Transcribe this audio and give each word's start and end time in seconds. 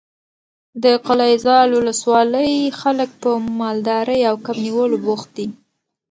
د 0.83 0.85
قلعه 1.05 1.35
زال 1.45 1.69
ولسوالۍ 1.79 2.53
خلک 2.81 3.09
په 3.21 3.29
مالدارۍ 3.59 4.21
او 4.29 4.35
کب 4.45 4.55
نیولو 4.65 4.97
بوخت 5.05 5.29
دي. 5.37 5.47